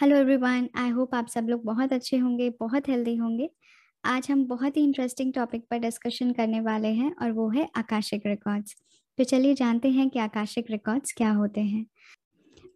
Hello 0.00 0.16
everyone 0.16 0.68
I 0.78 0.90
hope 0.90 1.14
आप 1.14 1.26
सब 1.28 1.46
लोग 1.48 1.64
बहुत 1.64 1.92
अच्छे 1.92 2.16
होंगे, 2.16 2.48
बहुत 2.50 2.88
हेल्दी 2.88 3.14
होंगे। 3.16 3.48
आज 4.04 4.26
हम 4.30 4.44
बहुत 4.46 4.76
ही 4.76 4.82
इंटरेस्टिंग 4.82 5.32
टॉपिक 5.32 5.64
पर 5.70 5.78
डिस्कशन 5.78 6.30
करने 6.32 6.60
वाले 6.60 6.88
हैं 6.88 7.12
और 7.14 7.32
वो 7.32 7.48
है 7.50 7.66
आकाशिक 7.76 8.22
रिकॉर्ड्स 8.26 8.76
तो 9.18 9.24
चलिए 9.24 9.54
जानते 9.54 9.88
हैं 9.88 10.08
कि 10.10 10.18
आकाशिक 10.18 10.70
रिकॉर्ड्स 10.70 11.12
क्या 11.16 11.30
होते 11.30 11.60
हैं। 11.60 11.84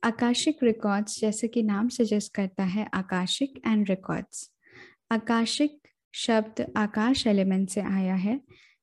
आकाशिक 0.04 0.62
रिकॉर्ड्स 0.62 1.18
जैसे 1.20 1.48
कि 1.48 1.62
नाम 1.62 1.88
सजेस्ट 1.88 2.34
करता 2.34 2.64
है 2.64 2.86
आकाशिक 2.94 3.60
एंड 3.66 3.88
रिकॉर्ड्स 3.90 4.48
आकाशिक 5.12 5.78
शब्द 6.14 6.64
आकाश 6.76 7.26
एलिमेंट 7.26 7.68
से 7.70 7.80
आया 7.82 8.14
है। 8.16 8.40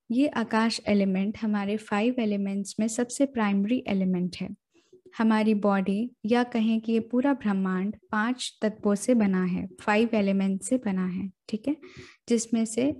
ये 0.09 0.27
आकाश 0.37 0.81
एलिमेंट 0.87 1.37
हमारे 1.41 1.77
फाइव 1.79 2.15
एलिमेंट्स 2.19 2.75
में 2.79 2.87
सबसे 2.89 3.25
प्राइमरी 3.27 3.83
एलिमेंट 3.87 4.35
है। 4.41 4.49
हमारी 5.17 5.53
बॉडी 5.53 6.11
या 6.25 6.43
कहें 6.43 6.81
कि 6.81 6.91
ये 6.91 6.99
पूरा 6.99 7.33
ब्रह्मांड 7.33 7.95
पाँच 8.11 8.59
तत्वों 8.61 8.95
से 8.95 9.13
बना 9.13 9.43
है 9.43 9.69
फाइव 9.81 10.09
एलिमेंट 10.13 10.61
से 10.61 10.77
बना 10.77 11.07
है, 11.07 11.31
ठीक 11.49 11.67
है? 11.67 11.75
जिसमें 12.29 12.65
से 12.65 12.91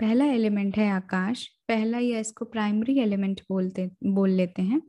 पहला 0.00 0.24
एलिमेंट 0.24 0.76
है 0.76 0.90
आकाश, 0.90 1.46
पहला 1.68 1.98
या 1.98 2.18
इसको 2.18 2.44
प्राइमरी 2.44 2.98
एलिमेंट 2.98 3.40
बोलते, 3.40 3.90
बोल 4.04 4.30
लेते 4.30 4.62
हैं। 4.62 4.82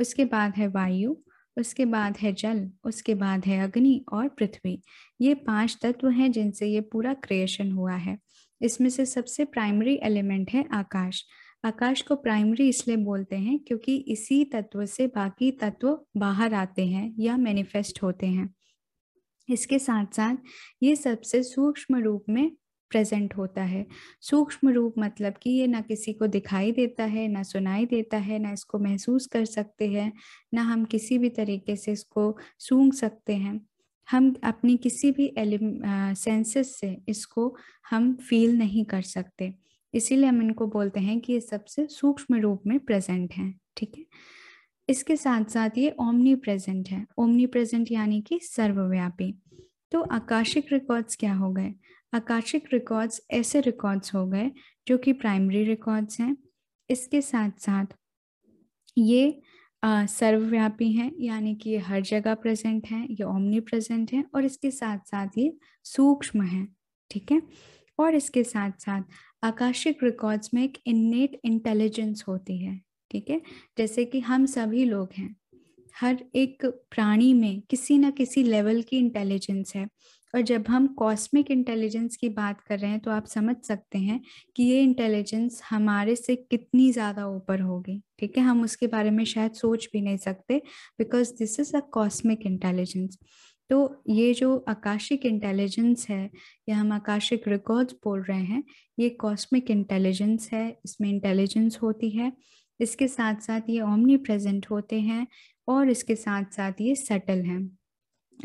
उसके 0.00 0.24
बाद 0.24 0.54
है 0.56 0.66
वायु, 0.66 1.14
उसके 1.58 1.84
बाद 1.84 2.16
है 2.18 2.32
जल, 2.32 2.70
उसके 2.84 3.14
बाद 3.14 3.46
है 3.46 3.60
अग्नि 3.60 4.04
और 4.12 4.28
पृथ्वी। 4.28 4.82
ये 5.20 5.34
पाँच 5.34 5.78
तत्व 5.82 6.08
हैं 6.08 6.32
जिनसे 6.32 6.66
ये 6.66 6.80
पूरा 6.80 7.14
क्रिएशन 7.14 7.72
हुआ 7.72 7.94
है। 7.94 8.18
इसमें 8.62 8.88
से 8.88 9.06
सबसे 9.06 9.44
प्राइमरी 9.44 10.00
एलिमेंट 10.02 10.50
है 10.50 10.68
आकाश। 10.72 11.24
आकाश 11.64 12.02
को 12.02 12.14
प्राइमरी 12.16 12.68
इसलिए 12.68 12.96
बोलते 12.98 13.36
हैं 13.36 13.58
क्योंकि 13.58 13.96
इसी 14.08 14.44
तत्व 14.44 14.84
से 14.86 15.06
बाकी 15.06 15.50
तत्व 15.60 15.98
बाहर 16.16 16.54
आते 16.54 16.86
हैं 16.86 17.14
या 17.18 17.36
मैनिफेस्ट 17.36 18.02
होते 18.02 18.26
हैं। 18.26 18.48
इसके 19.48 19.78
साथ 19.78 20.14
साथ 20.16 20.36
ये 20.82 20.96
सबसे 20.96 21.42
सूक्ष्म 21.42 22.02
रूप 22.02 22.24
में 22.28 22.50
प्रेजेंट 22.90 23.36
होता 23.36 23.62
है। 23.62 23.86
सूक्ष्म 24.22 24.70
रूप 24.70 24.94
मतलब 24.98 25.34
कि 25.42 25.50
ये 25.50 25.66
ना 25.66 25.80
किसी 25.80 26.12
को 26.12 26.26
दिखाई 26.26 26.72
देता 26.72 27.04
है, 27.04 27.26
ना 27.28 27.42
सुनाई 27.42 27.86
देता 27.86 28.16
है, 28.18 28.38
ना 28.38 28.52
इसको 28.52 28.78
महसूस 28.78 29.26
कर 29.26 29.44
सकते 29.44 29.88
हैं, 29.88 30.12
ना 30.54 30.62
हम 30.62 30.84
किसी 30.86 31.18
भी 31.18 31.28
तरीके 31.30 31.76
से 31.76 31.92
इसको 31.92 32.36
सूंघ 32.60 32.92
सकते 32.94 33.36
हैं। 33.36 33.60
हम 34.08 34.34
अपनी 34.44 34.76
किसी 34.78 35.10
भी 35.10 35.32
सेंसेस 35.38 36.76
से 36.76 36.96
इसको 37.08 37.54
हम 37.90 38.14
फील 38.20 38.56
नहीं 38.58 38.84
कर 38.84 39.02
सकते। 39.02 39.52
इसीलिए 39.94 40.28
हम 40.28 40.42
इनको 40.42 40.66
बोलते 40.66 41.00
हैं 41.00 41.20
कि 41.20 41.32
ये 41.32 41.40
सबसे 41.40 41.86
सूक्ष्म 41.86 42.40
रूप 42.40 42.62
में 42.66 42.78
प्रेजेंट 42.78 43.32
हैं 43.32 43.60
ठीक 43.76 43.98
है? 43.98 44.04
इसके 44.88 45.16
साथ 45.16 45.44
साथ 45.44 45.78
ये 45.78 45.94
ओमनी 46.00 46.34
प्रेजेंट 46.34 46.88
है। 46.88 47.06
ओमनी 47.18 47.46
प्रेजेंट 47.46 47.92
यानी 47.92 48.20
कि 48.20 48.38
सर्वव्यापी। 48.42 49.34
तो 49.92 50.02
आकाशिक 50.02 50.72
रिकॉर्ड्स 50.72 51.16
क्या 51.16 51.34
हो 51.34 51.52
गए? 51.52 51.74
आकाशिक 52.14 52.68
रिकॉर्ड्स 52.72 53.20
ऐसे 53.30 53.60
रिकॉर्ड्स 53.60 54.14
हो 54.14 54.26
गए 54.26 54.50
जो 54.86 54.98
कि 54.98 55.12
प्राइमरी 55.12 55.64
रिकॉर्ड्स 55.64 56.20
हैं। 56.20 56.36
इसके 56.90 57.20
साथ 57.22 57.50
साथ 57.58 57.86
ये 58.98 59.40
आ, 59.82 60.06
सर्वव्यापी 60.06 60.92
हैं 60.92 61.12
यानी 61.20 61.54
कि 61.54 61.70
ये 61.70 61.78
हर 61.78 62.00
जगह 62.00 62.34
प्रेजेंट 62.34 62.86
हैं 62.86 63.06
ये 63.08 63.22
ओमनी 63.22 63.60
प्रेजेंट 63.60 64.12
हैं 64.12 64.24
और 64.34 64.44
इसके 64.44 64.70
साथ 64.70 64.98
साथ 64.98 65.38
ये 65.38 65.56
सूक्ष्म 65.84 66.42
हैं 66.42 66.76
ठीक 67.10 67.32
है? 67.32 67.42
और 67.98 68.14
इसके 68.14 68.44
साथ 68.44 68.72
साथ 68.80 69.02
आकाशिक 69.44 70.04
रिकॉर्ड्स 70.04 70.54
में 70.54 70.62
एक 70.64 70.78
इन्नेट 70.86 71.40
इंटेलिजेंस 71.44 72.24
होती 72.28 72.58
है, 72.58 72.80
ठीक 73.10 73.30
है? 73.30 73.40
जैसे 73.78 74.04
कि 74.04 74.20
हम 74.20 74.46
सभी 74.46 74.84
लोग 74.84 75.08
हैं, 75.18 75.34
हर 75.94 76.24
एक 76.34 76.64
प्राणी 76.90 77.32
में 77.34 77.60
किसी 77.70 77.98
ना 77.98 78.10
किसी 78.12 78.42
लेवल 78.42 78.82
की 78.82 78.98
इंटेलिजेंस 78.98 79.72
है। 79.76 79.86
और 80.34 80.40
जब 80.40 80.64
हम 80.68 80.86
कॉस्मिक 80.94 81.50
इंटेलिजेंस 81.50 82.16
की 82.16 82.28
बात 82.28 82.60
कर 82.60 82.78
रहे 82.78 82.90
हैं 82.90 83.00
तो 83.00 83.10
आप 83.10 83.26
समझ 83.26 83.56
सकते 83.64 83.98
हैं 83.98 84.20
कि 84.56 84.62
ये 84.62 84.80
इंटेलिजेंस 84.82 85.60
हमारे 85.70 86.14
से 86.16 86.36
कितनी 86.36 86.90
ज़्यादा 86.92 87.26
ऊपर 87.28 87.60
होगी, 87.60 88.00
ठीक 88.18 88.38
है? 88.38 88.44
हम 88.44 88.62
उसके 88.64 88.86
बारे 88.86 89.10
में 89.10 89.24
शायद 89.24 89.52
सोच 89.52 89.88
भी 89.92 90.00
नहीं 90.00 90.16
सकते 90.18 90.60
because 90.98 91.32
this 91.38 91.58
is 91.60 91.76
a 91.76 91.80
cosmic 91.92 92.46
intelligence 92.46 93.18
तो 93.72 94.02
ये 94.08 94.34
जो 94.34 94.64
आकाशिक 94.68 95.26
इंटेलिजेंस 95.26 96.06
है, 96.10 96.30
या 96.68 96.76
हम 96.76 96.92
आकाशिक 96.92 97.48
रिकॉर्ड्स 97.48 97.94
बोल 98.04 98.22
रहे 98.22 98.42
हैं, 98.42 98.64
ये 98.98 99.08
कॉस्मिक 99.08 99.70
इंटेलिजेंस 99.70 100.50
है, 100.52 100.78
इसमें 100.84 101.08
इंटेलिजेंस 101.08 101.78
होती 101.82 102.10
है, 102.10 102.32
इसके 102.80 103.08
साथ 103.08 103.34
साथ 103.34 103.60
ये 103.68 103.80
ओमनी 103.80 104.16
प्रेजेंट 104.16 104.66
होते 104.70 105.00
हैं, 105.00 105.26
और 105.68 105.90
इसके 105.90 106.16
साथ 106.16 106.44
साथ 106.44 106.72
ये 106.80 106.94
सटल 106.94 107.42
हैं। 107.42 107.78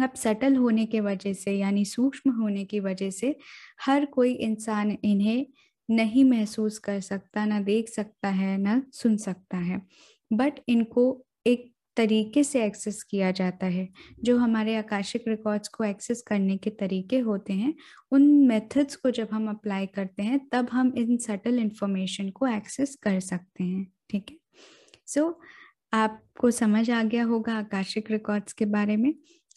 अब 0.01 0.13
सटल 0.15 0.55
होने 0.55 0.85
के 0.85 0.99
वजह 0.99 1.33
से, 1.33 1.51
यानी 1.51 1.85
सूक्ष्म 1.85 2.31
होने 2.31 2.65
की 2.65 2.79
वजह 2.79 3.09
से, 3.09 3.35
हर 3.81 4.05
कोई 4.05 4.33
इंसान 4.33 4.97
इन्हें 5.03 5.45
नहीं 5.91 6.25
महसूस 6.25 6.77
कर 6.77 6.99
सकता, 6.99 7.45
ना 7.45 7.59
देख 7.59 7.89
सकता 7.89 8.29
है, 8.29 8.57
ना 8.57 8.83
सुन 8.93 9.17
सकता 9.17 9.57
है। 9.57 9.81
बट 10.33 10.53
इनको 10.67 11.25
एक 11.47 11.76
तरीके 11.97 12.43
से 12.43 12.63
एक्सेस 12.65 13.03
किया 13.03 13.31
जाता 13.31 13.65
है। 13.65 13.87
जो 14.23 14.37
हमारे 14.37 14.75
आकाशिक 14.75 15.23
रिकॉर्ड्स 15.27 15.67
को 15.67 15.83
एक्सेस 15.83 16.21
करने 16.21 16.57
के 16.57 16.69
तरीके 16.69 17.19
होते 17.19 17.53
हैं 17.53 17.73
उन 18.11 18.27
मेथड्स 18.47 18.95
को 18.95 19.11
जब 19.11 19.29
हम 19.31 19.49
अप्लाई 19.49 19.85
करते 19.85 20.23
हैं 20.23 20.47
तब 20.49 20.69
हम 20.71 20.93
इन 20.97 21.17
सटल 21.17 21.59
इंफॉर्मेशन 21.59 22.29
को 22.29 22.47
एक्सेस 22.47 22.95
कर 22.95 23.19
सकते 23.19 23.63
हैं 23.63 23.87
ठीक 24.09 24.25
है? 24.31 24.37
सो 25.07 25.21
so, 25.21 25.33
आपको 25.93 26.51
समझ 26.51 26.91
आ 26.91 27.03
गया 27.03 27.23
होगा 27.23 27.53
आकाशिक 27.53 28.11
रिकॉर्ड्स 28.11 28.53
के 28.53 28.65
बारे 28.65 28.97
में। 28.97 29.13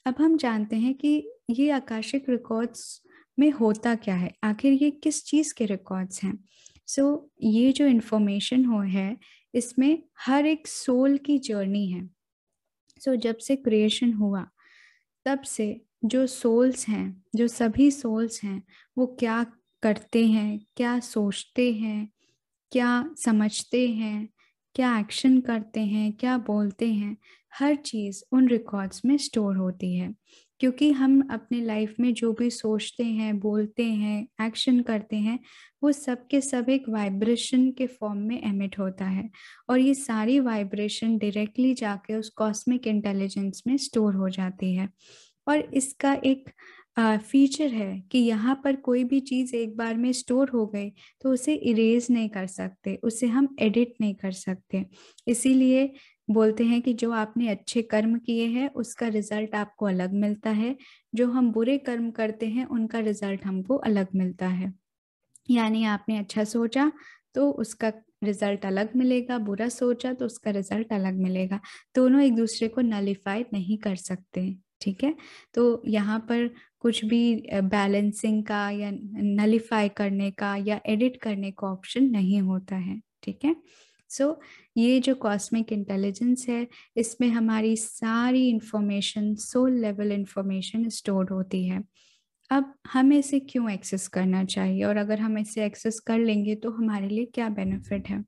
अब 0.06 0.14
हम 0.20 0.36
जानते 0.36 0.76
हैं 0.76 0.94
कि 0.94 1.30
ये 1.50 1.70
आकाशिक 1.70 2.30
रिकॉर्ड्स 2.30 3.02
में 3.38 3.50
होता 3.50 3.94
क्या 3.94 4.14
है? 4.14 4.32
आखिर 4.44 4.72
ये 4.72 4.90
किस 4.90 5.24
चीज़ 5.24 5.54
के 5.54 5.66
रिकॉर्ड्स 5.66 6.22
हैं? 6.24 6.38
सो 6.86 7.30
so, 7.32 7.34
ये 7.42 7.72
जो 7.72 7.86
इन्फॉर्मेशन 7.86 8.64
हो 8.64 8.80
है 8.80 9.16
इसमें 9.54 10.02
हर 10.18 10.46
एक 10.46 10.66
सोल 10.66 11.16
की 11.16 11.38
जर्नी 11.38 11.86
है। 11.90 12.19
सो 13.00 13.16
जब 13.16 13.36
से 13.36 13.56
क्रिएशन 13.56 14.12
हुआ, 14.12 14.46
तब 15.26 15.42
से 15.42 15.80
जो 16.04 16.26
सोल्स 16.26 16.88
हैं, 16.88 17.24
जो 17.36 17.48
सभी 17.48 17.90
सोल्स 17.90 18.44
हैं, 18.44 18.62
वो 18.98 19.06
क्या 19.20 19.44
करते 19.82 20.26
हैं, 20.26 20.60
क्या 20.76 21.00
सोचते 21.00 21.72
हैं, 21.72 22.08
क्या 22.72 23.10
समझते 23.18 23.88
हैं, 23.88 24.28
क्या 24.74 24.98
एक्शन 24.98 25.40
करते 25.40 25.80
हैं, 25.80 26.12
क्या 26.12 26.38
बोलते 26.38 26.92
हैं, 26.92 27.16
हर 27.54 27.74
चीज़ 27.76 28.22
उन 28.32 28.48
रिकॉर्ड्स 28.48 29.04
में 29.04 29.16
स्टोर 29.16 29.56
होती 29.56 29.96
है। 29.96 30.14
क्योंकि 30.60 30.90
हम 30.92 31.20
अपने 31.30 31.60
लाइफ 31.60 31.94
में 32.00 32.12
जो 32.14 32.32
भी 32.32 32.50
सोचते 32.50 33.04
हैं, 33.04 33.38
बोलते 33.40 33.84
हैं 33.84 34.46
एक्शन 34.46 34.80
करते 34.82 35.16
हैं, 35.16 35.38
वो 35.82 35.92
सब 35.92 36.26
के 36.30 36.40
सब 36.40 36.68
एक 36.70 36.88
वाइब्रेशन 36.88 37.70
के 37.78 37.86
फॉर्म 37.88 38.18
में 38.18 38.40
एमिट 38.42 38.78
होता 38.78 39.04
है। 39.06 39.28
और 39.68 39.78
ये 39.80 39.94
सारी 39.94 40.38
वाइब्रेशन 40.40 41.16
डायरेक्टली 41.18 41.74
जाके 41.74 42.14
उस 42.14 42.28
कॉस्मिक 42.36 42.86
इंटेलिजेंस 42.86 43.62
में 43.66 43.76
स्टोर 43.78 44.14
हो 44.14 44.28
जाती 44.30 44.74
है। 44.74 44.88
और 45.46 45.68
इसका 45.74 46.14
एक 46.24 46.50
फीचर 46.98 47.68
है 47.68 48.00
कि 48.12 48.18
यहाँ 48.18 48.54
पर 48.64 48.76
कोई 48.78 49.02
भी 49.04 49.18
चीज़ 49.20 49.54
एक 49.56 49.76
बार 49.76 49.96
में 49.96 50.10
स्टोर 50.12 50.48
हो 50.50 50.66
गई 50.66 50.90
तो 51.22 51.32
उसे 51.32 51.54
इरेज 51.54 52.06
नहीं 52.10 52.28
कर 52.28 52.46
सकते, 52.46 52.94
उसे 52.96 53.26
हम 53.28 53.48
एडिट 53.60 53.94
नहीं 54.00 54.14
कर 54.14 54.32
सकते। 54.32 54.84
इसीलिए 55.26 55.92
बोलते 56.30 56.64
हैं 56.64 56.80
कि 56.82 56.92
जो 56.94 57.10
आपने 57.12 57.48
अच्छे 57.48 57.82
कर्म 57.84 58.18
किए 58.18 58.46
हैं, 58.48 58.68
उसका 58.72 59.08
रिज़ल्ट 59.08 59.54
आपको 59.54 59.86
अलग 59.86 60.12
मिलता 60.14 60.50
है। 60.52 60.76
जो 61.14 61.26
हम 61.30 61.50
बुरे 61.52 61.76
कर्म 61.80 62.10
करते 62.10 62.46
हैं, 62.48 62.64
उनका 62.66 62.98
रिज़ल्ट 63.00 63.44
हमको 63.46 63.76
अलग 63.78 64.08
मिलता 64.16 64.48
है। 64.48 64.72
यानी 65.48 65.84
आपने 65.86 66.18
अच्छा 66.18 66.44
सोचा 66.46 66.90
तो 67.34 67.50
उसका 67.52 67.92
रिज़ल्ट 68.24 68.66
अलग 68.66 68.96
मिलेगा। 68.96 69.38
बुरा 69.40 69.68
सोचा 69.70 70.12
तो 70.14 70.26
उसका 70.26 70.50
रिज़ल्ट 70.50 70.92
अलग 70.92 71.18
मिलेगा। 71.18 71.60
दोनों 71.96 72.20
एक 72.22 72.34
दूसरे 72.36 72.68
को 72.68 72.80
नलीफाई 72.82 73.44
नहीं 73.52 73.78
कर 73.78 73.96
सकते, 73.98 74.54
ठीक 74.80 75.04
है? 75.04 75.14
तो 75.54 75.82
यहाँ 75.88 76.18
पर 76.28 76.48
कुछ 76.80 77.04
भी 77.04 77.20
बैलेंसिंग 77.52 78.44
का 78.46 78.68
या 78.70 78.90
नलीफाई 78.92 79.88
करने 79.96 80.30
का 80.32 80.54
या 80.58 80.80
एडिट 80.86 81.16
करने 81.22 81.50
का 81.52 81.66
ऑप्शन 81.68 82.10
नहीं 82.10 82.40
होता 82.42 82.76
है, 82.76 83.00
ठीक 83.22 83.44
है? 83.44 83.54
सो 84.10 84.24
so, 84.24 84.36
ये 84.76 85.00
जो 85.00 85.14
कॉस्मिक 85.16 85.72
इंटेलिजेंस 85.72 86.46
है 86.48 86.66
इसमें 86.96 87.28
हमारी 87.30 87.76
सारी 87.76 88.48
information 88.48 89.34
soul 89.36 89.78
level 89.80 90.12
information 90.12 90.88
store 90.90 91.30
होती 91.32 91.66
है। 91.66 91.82
अब 92.50 92.74
हमें 92.88 93.16
इसे 93.18 93.40
क्यों 93.42 93.70
एक्सेस 93.70 94.08
करना 94.08 94.44
चाहिए? 94.46 94.84
और 94.84 94.96
अगर 94.96 95.20
हम 95.20 95.38
इसे 95.38 95.64
एक्सेस 95.66 96.00
कर 96.00 96.18
लेंगे 96.18 96.54
तो 96.56 96.70
हमारे 96.72 97.08
लिए 97.08 97.24
क्या 97.34 97.48
बेनिफिट 97.50 98.08
है? 98.08 98.24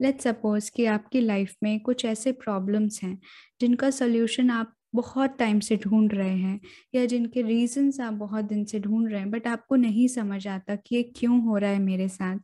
लेट 0.00 0.20
सपोज़ 0.20 0.70
कि 0.76 0.84
आपकी 0.86 1.20
लाइफ 1.20 1.54
में 1.62 1.78
कुछ 1.80 2.04
ऐसे 2.04 2.32
प्रॉब्लम्स 2.34 3.02
हैं 3.02 3.18
जिनका 3.60 3.90
सोल्यूशन 3.90 4.50
आप 4.50 4.74
बहुत 4.94 5.36
टाइम 5.38 5.60
से 5.60 5.76
ढूंढ 5.76 6.14
रहे 6.14 6.36
हैं 6.36 6.60
या 6.94 7.04
जिनके 7.06 7.42
रीजंस 7.42 8.00
आप 8.00 8.14
बहुत 8.14 8.44
दिन 8.44 8.64
से 8.64 8.80
ढूंढ 8.80 9.10
रहे 9.10 9.20
हैं 9.20 9.30
बट 9.30 9.46
आपको 9.48 9.76
नहीं 9.76 10.08
समझ 10.08 10.46
आता 10.48 10.76
कि 10.76 10.96
ये 10.96 11.02
क्यों 11.16 11.40
हो 11.42 11.56
रहा 11.56 11.70
है 11.70 11.78
मेरे 11.80 12.08
साथ 12.08 12.38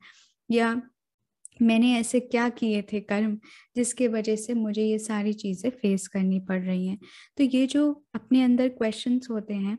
या 0.50 0.74
मैंने 1.62 1.92
ऐसे 1.94 2.20
क्या 2.22 2.48
किए 2.50 2.82
थे 2.92 3.00
कर्म 3.02 3.38
जिसके 3.76 4.08
वजह 4.08 4.36
से 4.36 4.54
मुझे 4.54 4.82
ये 4.84 4.98
सारी 5.00 5.32
चीज़ें 5.34 5.70
फेस 5.72 6.06
करनी 6.08 6.40
पड़ 6.40 6.60
रही 6.62 6.86
हैं? 6.86 6.98
तो 7.38 7.44
ये 7.44 7.66
जो 7.66 7.90
अपने 8.14 8.42
अंदर 8.42 8.68
क्वेश्चंस 8.70 9.28
होते 9.30 9.54
हैं 9.54 9.78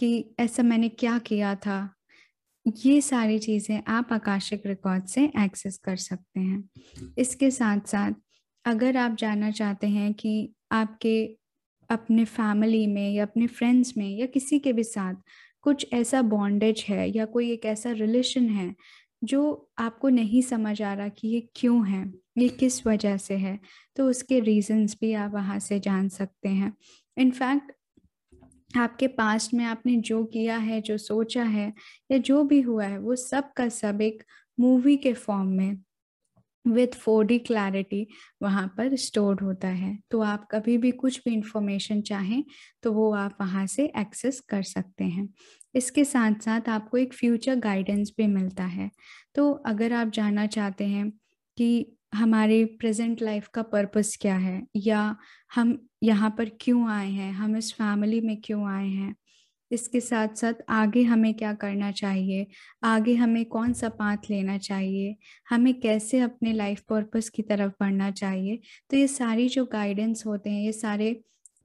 कि 0.00 0.34
ऐसा 0.40 0.62
मैंने 0.62 0.88
क्या 0.90 1.18
किया 1.20 1.54
था, 1.56 1.78
ये 2.66 3.00
सारी 3.00 3.38
चीज़ें 3.38 3.82
आप 3.88 4.12
आकाशिक 4.12 4.66
रिकॉर्ड 4.66 5.06
से 5.06 5.24
एक्सेस 5.40 5.78
कर 5.78 5.96
सकते 5.98 6.40
हैं। 6.40 6.68
इसके 7.18 7.50
साथ 7.50 7.80
साथ 7.88 8.12
अगर 8.64 8.96
आप 8.96 9.16
जानना 9.16 9.50
चाहते 9.52 9.86
हैं 9.88 10.12
कि 10.14 10.32
आपके 10.72 11.16
अपने 11.90 12.24
फैमिली 12.26 12.86
में 12.86 13.10
या 13.12 13.24
अपने 13.24 13.46
फ्रेंड्स 13.48 13.96
में 13.98 14.08
या 14.10 14.26
किसी 14.26 14.58
के 14.58 14.72
भी 14.72 14.84
साथ 14.84 15.14
कुछ 15.62 15.86
ऐसा 15.92 16.22
बॉन्डेज 16.24 16.84
है 16.88 17.08
या 17.10 17.24
कोई 17.26 17.50
एक 17.52 17.64
ऐसा 17.66 17.90
रिलेशन 17.92 18.48
है 18.50 18.74
जो 19.22 19.70
आपको 19.78 20.08
नहीं 20.08 20.42
समझ 20.42 20.80
आ 20.82 20.92
रहा 20.94 21.08
कि 21.08 21.28
ये 21.28 21.48
क्यों 21.56 21.86
है, 21.88 22.04
ये 22.38 22.48
किस 22.48 22.86
वजह 22.86 23.16
से 23.16 23.36
है 23.36 23.58
तो 23.96 24.08
उसके 24.10 24.40
रीजंस 24.40 24.96
भी 25.00 25.12
आप 25.14 25.32
वहाँ 25.34 25.58
से 25.58 25.78
जान 25.80 26.08
सकते 26.08 26.48
हैं। 26.48 26.72
इनफैक्ट 27.16 27.72
आपके 28.78 29.06
पास्ट 29.08 29.54
में 29.54 29.64
आपने 29.64 29.96
जो 29.98 30.24
किया 30.24 30.56
है, 30.58 30.80
जो 30.80 30.98
सोचा 30.98 31.42
है, 31.42 31.72
या 32.12 32.18
जो 32.18 32.42
भी 32.44 32.60
हुआ 32.60 32.84
है, 32.84 32.98
वो 32.98 33.16
सब 33.16 33.52
का 33.52 33.68
सब 33.68 34.00
एक 34.02 34.22
मूवी 34.58 34.96
के 34.96 35.12
फॉर्म 35.12 35.48
में 35.48 35.76
विथ 36.66 36.94
फोर 36.96 37.24
डी 37.26 37.38
क्लैरिटी 37.40 38.06
वहाँ 38.42 38.66
पर 38.78 38.96
स्टोर्ड 38.96 39.40
होता 39.40 39.68
है। 39.68 39.96
तो 40.10 40.20
आप 40.22 40.46
कभी 40.50 40.76
भी 40.78 40.90
कुछ 40.92 41.20
भी 41.24 41.32
इंफॉर्मेशन 41.34 42.00
चाहें 42.02 42.42
तो 42.82 42.92
वो 42.92 43.12
आप 43.14 43.36
वहाँ 43.40 43.66
से 43.66 43.84
एक्सेस 43.98 44.40
कर 44.48 44.62
सकते 44.64 45.04
हैं। 45.04 45.28
इसके 45.74 46.04
साथ 46.04 46.40
साथ 46.40 46.68
आपको 46.68 46.98
एक 46.98 47.14
फ्यूचर 47.14 47.56
गाइडेंस 47.60 48.12
भी 48.18 48.26
मिलता 48.28 48.64
है। 48.64 48.90
तो 49.34 49.50
अगर 49.66 49.92
आप 49.92 50.10
जानना 50.10 50.46
चाहते 50.48 50.84
हैं 50.86 51.10
कि 51.58 51.86
हमारे 52.14 52.64
प्रेजेंट 52.80 53.22
लाइफ 53.22 53.48
का 53.54 53.62
पर्पस 53.64 54.16
क्या 54.20 54.36
है, 54.36 54.62
या 54.76 55.16
हम 55.50 55.78
यहाँ 56.02 56.30
पर 56.38 56.50
क्यों 56.60 56.88
आए 56.90 57.10
हैं, 57.10 57.32
हम 57.32 57.56
इस 57.56 57.72
फैमिली 57.74 58.20
में 58.20 58.36
क्यों 58.44 58.66
आए 58.68 58.88
हैं 58.88 59.14
इसके 59.70 60.00
साथ 60.00 60.34
साथ 60.36 60.54
आगे 60.70 61.02
हमें 61.02 61.32
क्या 61.34 61.52
करना 61.54 61.90
चाहिए? 61.92 62.46
आगे 62.84 63.14
हमें 63.14 63.44
कौन 63.46 63.72
सा 63.72 63.88
पाथ 63.90 64.30
लेना 64.30 64.58
चाहिए? 64.60 65.16
हमें 65.50 65.72
कैसे 65.80 66.20
अपने 66.20 66.52
लाइफ 66.52 66.82
पर्पस 66.88 67.28
की 67.28 67.42
तरफ़ 67.42 67.72
बढ़ना 67.80 68.10
चाहिए? 68.12 68.60
तो 68.90 68.96
ये 68.96 69.06
सारी 69.08 69.48
जो 69.48 69.64
गाइडेंस 69.72 70.24
होते 70.26 70.50
हैं, 70.50 70.62
ये 70.62 70.72
सारे 70.72 71.12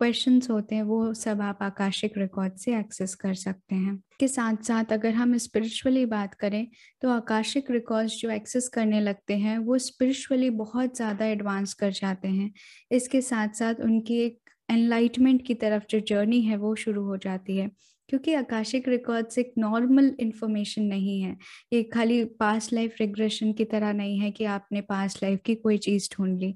क्वेश्चंस 0.02 0.50
होते 0.50 0.76
हैं, 0.76 0.84
वो 0.84 1.14
सब 1.14 1.42
आप 1.42 1.58
आकाशिक 1.62 2.18
रिकॉर्ड 2.18 2.54
से 2.58 2.76
एक्सेस 2.80 3.14
कर 3.16 3.34
सकते 3.36 3.76
हैं। 3.76 3.96
के 4.20 4.28
साथ 4.28 4.64
साथ 4.64 4.92
अगर 4.94 5.14
हम 5.14 5.38
स्पिरिचुअली 5.38 6.06
बात 6.06 6.34
करें 6.36 6.66
तो 7.02 7.10
आकाशिक 7.10 7.70
रिकॉर्ड्स 7.72 8.18
जो 8.22 8.30
एक्सेस 8.32 8.68
करने 8.70 9.00
लगते 9.02 9.38
हैं, 9.38 9.58
वो 9.60 9.78
स्पिरिचुअली 9.80 10.50
बहुत 10.52 10.96
ज़्यादा 10.96 11.26
एडवांस 11.26 11.74
कर 11.74 11.92
जाते 11.94 12.28
हैं। 12.30 12.52
इसके 12.92 13.22
साथ 13.22 13.54
साथ 13.56 13.82
उनकी 13.84 14.18
एक 14.22 14.40
एनलाइटमेंट 14.70 15.46
की 15.48 15.54
तरफ़ 15.56 15.84
जो 15.90 16.00
जर्नी 16.08 16.42
है, 16.42 16.58
वो 16.58 16.76
शुरू 16.78 17.04
हो 17.06 17.18
जाती 17.20 17.58
है। 17.58 17.70
क्योंकि 18.12 18.34
आकाशिक 18.36 18.88
रिकॉर्ड्स 18.90 19.38
एक 19.40 19.54
नॉर्मल 19.58 20.12
इंफॉर्मेशन 20.20 20.84
नहीं 20.84 21.22
है। 21.22 21.38
ये 21.74 21.84
खाली 21.84 22.24
पास्ट 22.26 22.74
लाइफ 22.74 22.96
रिग्रेशन 23.02 23.54
की 23.54 23.66
तरह 23.66 23.94
नहीं 23.94 24.20
है 24.20 24.32
कि 24.32 24.46
आपने 24.46 24.82
पास्ट 24.82 25.24
लाइफ 25.24 25.42
की 25.46 25.56
कोई 25.56 25.78
चीज़ 25.80 26.10
ढूंढ 26.16 26.40
ली। 26.40 26.56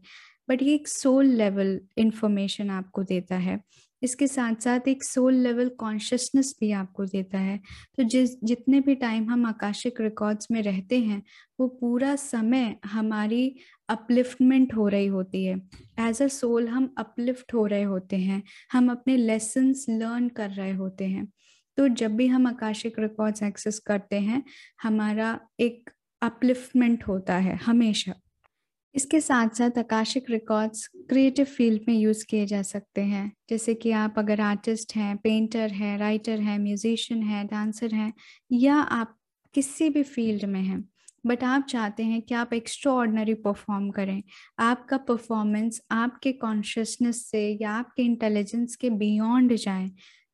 बट 0.50 0.64
ये 0.64 0.76
एक 0.76 0.88
सोल 0.88 1.26
लेवल 1.28 1.80
इंफॉर्मेशन 1.98 2.70
आपको 2.72 3.04
देता 3.04 3.36
है। 3.38 3.60
इसके 4.06 4.28
साथ 4.28 4.56
साथ 4.56 4.88
एक 4.88 5.04
सोल 5.04 5.34
लेवल 5.34 5.70
कॉन्शियसनेस 5.70 6.56
भी 6.60 6.72
आपको 6.72 7.06
देता 7.06 7.38
है। 7.38 7.60
तो 7.98 8.04
जिस, 8.04 8.44
जितने 8.44 8.80
भी 8.80 8.96
टाइम 8.96 9.30
हम 9.30 9.46
आकाशिक 9.46 10.02
रिकॉर्ड्स 10.02 10.52
में 10.52 10.62
रहते 10.62 11.00
हैं, 11.00 11.24
वो 11.60 11.68
पूरा 11.68 12.16
समय 12.16 12.76
हमारी 12.86 13.56
अपलिफ्टमेंट 13.90 14.76
हो 14.76 14.88
रही 14.88 15.08
होती 15.08 15.46
है। 15.46 15.56
एज 16.00 16.22
अ 16.22 16.28
सोल 16.28 16.68
हम 16.68 16.94
अपलिफ्ट 16.98 17.54
हो 17.54 17.66
रहे 17.66 17.84
होते 17.84 18.16
हैं, 18.16 18.44
हम 18.72 18.92
अपने 18.92 19.18
लेसन्स 19.18 19.86
लर्न 19.90 20.30
कर 20.30 20.50
रहे 20.50 20.74
होते 20.74 21.06
हैं। 21.06 21.28
तो 21.78 21.88
जब 21.88 22.16
भी 22.16 22.28
हम 22.28 22.48
आकाशिक 22.48 23.00
रिकॉर्ड्स 23.00 23.44
एक्सेस 23.44 23.80
करते 23.80 24.20
हैं, 24.20 24.44
हमारा 24.84 25.40
एक 25.60 25.90
अपलिफ्टमेंट 26.22 27.04
होता 27.08 27.38
है, 27.38 27.56
हमेशा। 27.56 28.14
इसके 28.96 29.20
साथ 29.22 29.50
साथ 29.58 29.78
आकाशिक 29.80 30.30
रिकॉर्ड्स 30.30 30.88
क्रिएटिव 31.10 31.46
फ़ील्ड 31.48 31.82
में 31.88 31.94
यूज़ 31.96 32.26
किए 32.30 32.46
जा 32.46 32.62
सकते 32.64 33.02
हैं। 33.04 33.32
जैसे 33.50 33.74
कि 33.76 33.92
आप 33.94 34.16
अगर 34.20 34.42
आर्टिस्ट 34.42 34.96
हैं 34.96 35.16
पेंटर 35.18 35.72
हैं 35.74 35.98
राइटर 36.00 36.40
हैं 36.42 36.58
म्यूजिशियन 36.60 37.24
हैं 37.24 37.46
डांसर 37.48 37.94
हैं, 37.96 38.12
या 38.54 38.76
आप 38.76 39.16
किसी 39.56 39.90
भी 39.90 40.04
फ़ील्ड 40.06 40.46
में 40.46 40.62
हैं 40.62 40.84
बट 41.24 41.44
आप 41.44 41.66
चाहते 41.70 42.04
हैं 42.04 42.22
कि 42.22 42.36
आप 42.36 42.54
एक्स्ट्रा 42.54 42.92
ऑर्डनरी 42.94 43.34
परफॉर्म 43.36 43.90
करें। 43.92 44.22
आपका 44.62 44.98
परफॉर्मेंस 45.00 45.82
आपके 45.92 46.32
कॉन्शियसनेस 46.36 47.26
से 47.32 47.48
या 47.62 47.72
आपके 47.74 48.04
इंटेलिजेंस 48.04 48.76
के 48.76 48.90
बियॉन्ड 48.92 49.56
जाए 49.58 49.90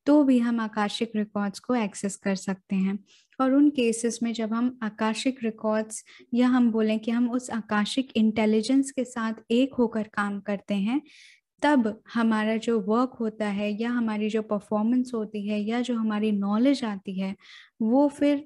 तो 0.08 0.24
भी 0.24 0.38
हम 0.40 0.60
आकाशिक 0.60 1.12
रिकॉर्ड्स 1.16 1.60
को 1.60 1.76
एक्सेस 1.76 2.16
कर 2.18 2.36
सकते 2.38 2.76
हैं। 2.76 2.98
और 3.42 3.54
उन 3.54 3.70
केसेस 3.70 4.20
में 4.24 4.32
जब 4.34 4.54
हम 4.54 4.78
आकाशिक 4.84 5.40
रिकॉर्ड्स 5.44 6.04
या 6.34 6.48
हम 6.48 6.72
बोलें 6.72 7.00
कि 7.00 7.12
हम 7.12 7.30
उस 7.32 7.50
आकाशिक 7.52 8.12
इंटेलिजेंस 8.16 8.92
के 8.92 9.04
साथ 9.06 9.34
एक 9.52 9.74
होकर 9.74 10.08
काम 10.14 10.40
करते 10.42 10.74
हैं, 10.76 11.02
तब 11.62 12.02
हमारा 12.14 12.56
जो 12.58 12.80
वर्क 12.82 13.18
होता 13.20 13.48
है 13.50 13.72
या 13.82 13.90
हमारी 13.92 14.30
जो 14.30 14.42
परफॉर्मेंस 14.44 15.12
होती 15.16 15.48
है 15.48 15.60
या 15.62 15.82
जो 15.82 15.96
हमारी 15.96 16.32
नॉलेज 16.32 16.84
आती 16.86 17.20
है, 17.20 17.36
वो 17.82 18.08
फिर 18.10 18.46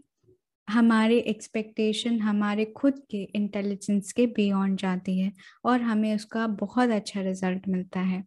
हमारे 0.67 1.17
एक्सपेक्टेशन 1.19 2.19
हमारे 2.19 2.65
खुद 2.77 3.01
के 3.11 3.23
इंटेलिजेंस 3.35 4.11
के 4.13 4.25
बियॉन्ड 4.27 4.79
जाती 4.79 5.19
है 5.19 5.31
और 5.65 5.81
हमें 5.81 6.15
उसका 6.15 6.47
बहुत 6.59 6.89
अच्छा 6.91 7.21
रिज़ल्ट 7.21 7.67
मिलता 7.69 7.99
है। 8.01 8.23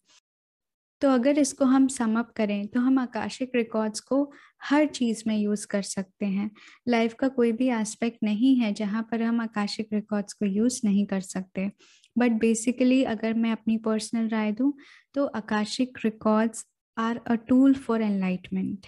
तो 1.02 1.10
अगर 1.10 1.38
इसको 1.38 1.64
हम 1.64 1.86
समअप 1.88 2.32
करें 2.36 2.66
तो 2.66 2.80
हम 2.80 2.98
आकाशिक 2.98 3.52
रिकॉर्ड्स 3.54 4.00
को 4.00 4.30
हर 4.62 4.86
चीज़ 4.86 5.22
में 5.26 5.36
यूज़ 5.38 5.66
कर 5.66 5.82
सकते 5.82 6.26
हैं। 6.26 6.50
लाइफ 6.88 7.14
का 7.14 7.28
कोई 7.28 7.52
भी 7.52 7.68
एस्पेक्ट 7.70 8.18
नहीं 8.24 8.54
है 8.56 8.72
जहाँ 8.72 9.02
पर 9.10 9.22
हम 9.22 9.40
आकाशिक 9.40 9.88
रिकॉर्ड्स 9.92 10.32
को 10.32 10.46
यूज़ 10.46 10.80
नहीं 10.84 11.06
कर 11.06 11.20
सकते। 11.20 11.70
बट 12.16 12.32
बेसिकली 12.32 13.02
अगर 13.04 13.34
मैं 13.34 13.52
अपनी 13.52 13.76
पर्सनल 13.78 14.28
राय 14.28 14.52
दूँ 14.52 14.72
तो 15.14 15.26
Akashic 15.26 15.98
records 16.04 16.64
are 16.96 17.20
a 17.26 17.34
tool 17.48 17.74
for 17.74 18.02
enlightenment. 18.02 18.86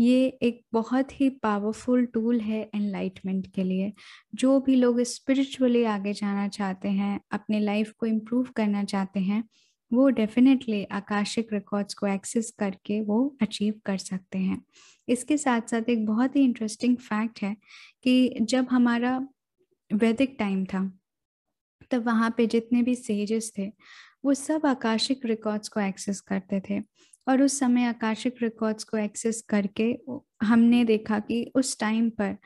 ये 0.00 0.26
एक 0.42 0.60
बहुत 0.72 1.20
ही 1.20 1.28
पावरफुल 1.42 2.04
टूल 2.06 2.40
है 2.40 2.60
एनलाइटमेंट 2.74 3.46
के 3.54 3.64
लिए। 3.64 3.92
जो 4.34 4.58
भी 4.60 4.74
लोग 4.74 5.00
स्पिरिचुअली 5.02 5.82
आगे 5.84 6.12
जाना 6.12 6.46
चाहते 6.48 6.88
हैं, 6.88 7.20
अपने 7.32 7.60
लाइफ 7.60 7.92
को 7.98 8.06
इम्प्रूव 8.06 8.46
करना 8.56 8.84
चाहते 8.84 9.20
हैं 9.20 9.42
वो 9.92 10.08
डेफिनेटली 10.08 10.84
आकाशिक 10.84 11.52
रिकॉर्ड्स 11.52 11.94
को 11.94 12.06
एक्सेस 12.06 12.50
करके 12.58 13.00
वो 13.00 13.36
अचीव 13.42 13.74
कर 13.84 13.98
सकते 13.98 14.38
हैं। 14.38 14.64
इसके 15.08 15.36
साथ 15.36 15.60
साथ 15.60 15.88
एक 15.88 16.06
बहुत 16.06 16.36
ही 16.36 16.44
इंटरेस्टिंग 16.44 16.96
फैक्ट 16.96 17.42
है 17.42 17.56
कि 18.04 18.34
जब 18.40 18.66
हमारा 18.70 19.28
वैदिक 19.92 20.36
टाइम 20.38 20.64
था, 20.64 20.92
तब 21.90 22.06
वहाँ 22.06 22.34
पे 22.36 22.46
जितने 22.46 22.82
भी 22.82 22.94
सेजेस 22.94 23.52
थे, 23.58 23.72
वो 24.24 24.34
सब 24.34 24.66
आकाशिक 24.66 25.26
रिकॉर्ड्स 25.26 25.68
को 25.68 25.80
एक्सेस 25.80 26.20
करते 26.20 26.60
थे। 26.70 26.82
और 27.28 27.42
उस 27.42 27.58
समय 27.58 27.84
आकाशिक 27.84 28.34
रिकॉर्ड्स 28.42 28.84
को 28.84 28.96
एक्सेस 28.96 29.42
करके 29.42 29.98
हमने 30.42 30.84
देखा 30.84 31.18
कि 31.18 31.52
उस 31.54 31.78
टाइम 31.78 32.10
पर 32.10 32.36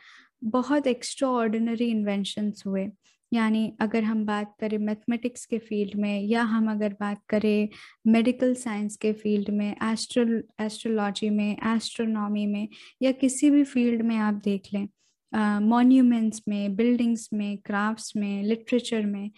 बहुत 0.45 0.87
एक्स्ट्रा 0.87 1.29
ऑर्डिनरी 1.29 1.85
इन्वेंशंस 1.85 2.63
हुए। 2.67 2.89
यानी 3.35 3.73
अगर 3.81 4.03
हम 4.05 4.25
बात 4.27 4.55
करें 4.61 4.79
मैथमेटिक्स 4.79 5.47
के 5.47 5.59
फ़ील्ड 5.59 5.95
में 6.01 6.21
या 6.23 6.43
हम 6.43 6.71
अगर 6.71 6.93
बात 7.01 7.21
करें 7.29 7.69
मेडिकल 8.07 8.55
साइंस 8.55 8.97
के 8.97 9.13
फ़ील्ड 9.13 9.51
में 9.51 9.71
एस्ट्रो 9.93 10.25
एस्ट्रोलॉजी 10.65 11.31
में 11.31 11.57
एस्ट्रोनॉमी 11.75 12.47
में 12.47 12.69
या 13.03 13.13
किसी 13.13 13.51
भी 13.51 13.65
फ़ील्ड 13.65 14.03
में 14.03 14.17
आप 14.17 14.35
देख 14.45 14.69
लें 14.75 14.87
मोन्यूमेंट्स 15.61 16.39
uh, 16.39 16.49
में 16.49 16.77
बिल्डिंग्स 16.77 17.29
में 17.33 17.57
क्राफ्ट्स 17.59 18.13
में 18.17 18.43
लिटरेचर 18.43 19.07
में 19.07 19.31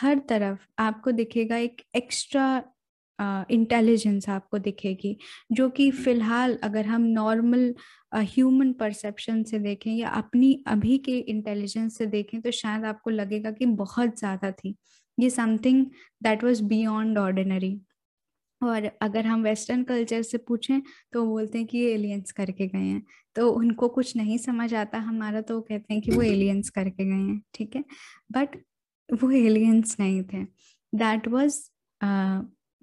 हर 0.00 0.18
तरफ़ 0.18 0.66
आपको 0.78 1.10
दिखेगा 1.12 1.56
एक 1.56 1.82
एक्स्ट्रा 1.96 2.46
इंटेलिजेंस 3.18 4.28
आपको 4.28 4.58
दिखेगी 4.60 5.16
जो 5.52 5.68
कि 5.70 5.90
फ़िलहाल 5.92 6.56
अगर 6.64 6.86
हम 6.86 7.02
नॉर्मल 7.12 7.74
ह्यूमन 8.14 8.72
परसेप्शन 8.74 9.42
से 9.44 9.58
देखें 9.60 9.92
या 9.92 10.08
अपनी 10.10 10.52
अभी 10.68 10.98
के 11.00 11.18
इंटेलिजेंस 11.20 11.98
से 11.98 12.06
देखें 12.08 12.40
तो 12.42 12.50
शायद 12.52 12.84
आपको 12.84 13.10
लगेगा 13.10 13.50
कि 13.52 13.66
बहुत 13.76 14.18
ज़्यादा 14.18 14.50
थी। 14.52 14.74
ये 15.18 15.30
something 15.30 15.84
that 16.22 16.44
was 16.44 16.60
beyond 16.64 17.18
ordinary 17.18 17.78
और 18.60 18.90
अगर 19.02 19.26
हम 19.26 19.42
वेस्टर्न 19.44 19.82
कल्चर 19.84 20.22
से 20.22 20.38
पूछें 20.40 20.80
तो 21.12 21.24
बोलते 21.26 21.58
हैं 21.58 21.66
कि 21.66 21.78
ये 21.78 21.92
एलियंस 21.94 22.32
करके 22.32 22.66
गए 22.68 22.78
हैं। 22.80 23.02
तो 23.36 23.50
उनको 23.52 23.88
कुछ 23.90 24.16
नहीं 24.16 24.38
समझ 24.40 24.72
आता 24.76 24.98
हमारा 25.00 25.40
तो 25.42 25.60
कहते 25.62 25.94
हैं 25.94 26.02
कि 26.02 26.12
वो 26.12 26.22
एलियंस 26.22 26.70
करके 26.70 27.04
गए 27.04 27.12
हैं 27.14 27.40
ठीक 27.54 27.76
है? 27.76 27.84
बट 28.32 28.56
वो 29.08 29.30
एलियंस 29.32 29.96
नहीं 30.00 30.22
थे। 30.24 30.44
That 30.92 31.28
was 31.28 31.60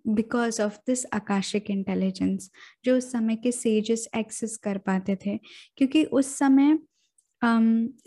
because 0.07 0.61
of 0.61 0.77
this 0.87 1.05
Akashic 1.13 1.69
intelligence 1.71 2.49
जो 2.85 2.97
उस 2.97 3.11
समय 3.11 3.35
के 3.35 3.51
सेजेस 3.51 4.07
एक्सेस 4.17 4.57
कर 4.57 4.77
पाते 4.77 5.15
थे 5.25 5.37
क्योंकि 5.77 6.03
उस 6.05 6.37
समय 6.37 6.77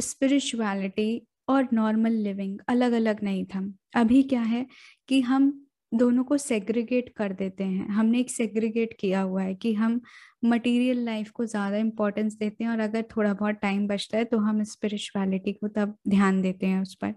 स्पिरिचुअलिटी 0.03 1.19
um, 1.19 1.27
और 1.49 1.69
नॉर्मल 1.73 2.13
लिविंग 2.13 2.59
अलग 2.69 2.93
अलग 2.93 3.23
नहीं 3.23 3.45
था। 3.45 3.61
अभी 3.97 4.23
क्या 4.23 4.41
है 4.43 4.67
कि 5.09 5.21
हम 5.23 5.53
दोनों 5.93 6.25
को 6.25 6.37
सेग्रीगेट 6.39 7.13
कर 7.17 7.33
देते 7.33 7.65
हैं। 7.65 7.89
हमने 7.89 8.21
एक 8.21 8.31
सेग्रीगेट 8.31 8.95
किया 9.01 9.21
हुआ 9.21 9.43
है 9.43 9.55
कि 9.55 9.73
हम 9.75 10.01
मटेरियल 10.45 11.05
लाइफ 11.05 11.31
को 11.31 11.45
ज़्यादा 11.47 11.77
इम्पोर्टेंस 11.77 12.35
देते 12.35 12.65
हैं 12.65 12.71
और 12.71 12.81
अगर 12.81 13.03
थोड़ा 13.17 13.33
बहुत 13.35 13.55
टाइम 13.55 13.87
बचता 13.89 14.19
है 14.19 14.25
तो 14.25 14.39
हम 14.39 14.63
स्पिरिचुअलिटी 14.65 15.53
को 15.53 15.69
तब 15.69 15.97
ध्यान 16.09 16.41
देते 16.43 16.67
हैं 16.67 16.81
उस 16.83 16.95
पर। 17.03 17.15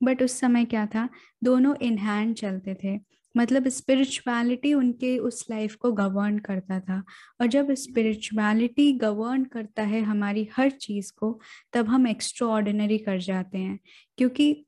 बट 0.00 0.22
उस 0.22 0.38
समय 0.40 0.64
क्या 0.64 0.86
था? 0.86 1.08
दोनों 1.44 1.74
इन 1.82 1.98
हैंड 1.98 2.34
चलते 2.36 2.74
थे। 2.84 2.98
मतलब 3.36 3.68
स्पिरिचुअलिटी 3.68 4.74
उनके 4.74 5.18
उस 5.18 5.46
लाइफ 5.50 5.74
को 5.74 5.92
गवर्न 5.92 6.38
करता 6.38 6.80
था। 6.80 7.02
और 7.40 7.46
जब 7.46 7.72
स्पिरिचुअलिटी 7.74 8.92
गवर्न 8.92 9.44
करता 9.44 9.82
है 9.82 10.02
हमारी 10.02 10.48
हर 10.56 10.70
चीज़ 10.70 11.12
को, 11.18 11.40
तब 11.72 11.86
हम 11.88 12.06
एक्स्ट्रा 12.06 12.48
ऑर्डिनरी 12.48 12.98
कर 12.98 13.20
जाते 13.20 13.58
हैं। 13.58 13.78
क्योंकि 14.18 14.66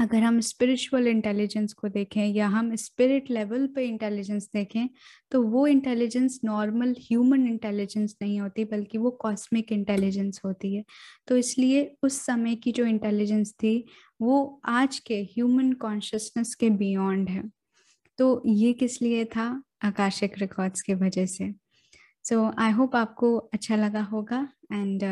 अगर 0.00 0.22
हम 0.22 0.40
स्पिरिचुअल 0.40 1.08
इंटेलिजेंस 1.08 1.72
को 1.72 1.88
देखें 1.88 2.26
या 2.26 2.48
हम 2.48 2.74
स्पिरिट 2.74 3.30
लेवल 3.30 3.66
पे 3.66 3.84
इंटेलिजेंस 3.84 4.48
देखें 4.54 4.88
तो 5.30 5.42
वो 5.42 5.66
इंटेलिजेंस 5.66 6.40
नॉर्मल 6.44 6.94
ह्यूमन 6.98 7.46
इंटेलिजेंस 7.46 8.16
नहीं 8.22 8.40
होती, 8.40 8.64
बल्कि 8.64 8.98
वो 8.98 9.10
कॉस्मिक 9.10 9.72
इंटेलिजेंस 9.72 10.40
होती 10.44 10.74
है। 10.74 10.84
तो 11.28 11.36
इसलिए 11.36 11.96
उस 12.02 12.26
समय 12.26 12.54
की 12.54 12.72
जो 12.72 12.86
इंटेलिजेंस 12.86 13.52
थी, 13.52 13.86
वो 14.20 14.60
आज 14.64 14.98
के 14.98 15.22
ह्यूमन 15.22 15.72
कॉन्शियसनेस 15.72 16.54
के 16.54 16.70
बियॉन्ड 16.70 17.28
है। 17.28 17.59
तो 18.18 18.42
ये 18.46 18.72
किस 18.72 19.00
लिए 19.02 19.24
था 19.26 19.62
आकाशिक 19.84 20.38
रिकॉर्ड्स 20.38 20.82
के 20.82 20.94
वजह 20.94 21.26
से? 21.26 21.52
सो 22.24 22.50
आई 22.58 22.72
होप 22.72 22.96
आपको 22.96 23.36
अच्छा 23.36 23.76
लगा 23.76 24.02
होगा 24.04 24.48
and 24.72 25.02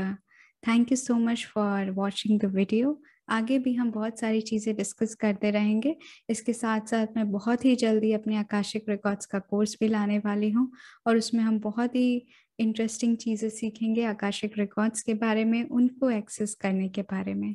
thank 0.63 0.91
you 0.93 0.97
so 0.97 1.15
much 1.17 1.47
for 1.55 1.91
watching 1.91 2.41
the 2.41 2.45
video 2.55 3.01
आगे 3.31 3.59
भी 3.59 3.73
हम 3.75 3.91
बहुत 3.93 4.19
सारी 4.21 4.41
चीज़ें 4.41 4.75
डिस्कस 4.77 5.15
करते 5.15 5.51
रहेंगे। 5.51 5.95
इसके 6.31 6.53
साथ 6.53 6.87
साथ 6.91 7.17
मैं 7.17 7.31
बहुत 7.33 7.65
ही 7.65 7.75
जल्दी 7.77 8.13
अपने 8.13 8.37
आकाशिक 8.37 8.89
रिकॉर्ड्स 8.89 9.27
का 9.27 9.39
कोर्स 9.41 9.77
भी 9.81 9.89
लाने 9.89 10.19
वाली 10.19 10.51
हूँ 10.51 10.71
और 11.07 11.17
उसमें 11.17 11.43
हम 11.45 11.59
बहुत 11.61 11.95
ही 11.97 12.27
इंटरेस्टिंग 12.59 13.17
चीज़ें 13.17 13.49
सीखेंगे 13.51 14.05
आकाशिक 14.05 14.59
रिकॉर्ड्स 14.59 15.03
के 15.03 15.15
बारे 15.15 15.45
में, 15.45 15.63
उनको 15.65 16.11
एक्सेस 16.11 16.55
करने 16.55 16.89
के 16.89 17.03
बारे 17.03 17.35
में। 17.35 17.55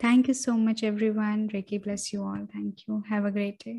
Thank 0.00 0.28
you 0.28 0.34
so 0.34 0.52
much 0.58 0.84
everyone 1.10 1.48
reiki 1.52 1.78
bless 1.78 2.10
you 2.14 2.22
all 2.22 2.46
thank 2.46 2.80
you 2.88 3.02
have 3.10 3.26
a 3.26 3.30
great 3.30 3.62
day 3.64 3.72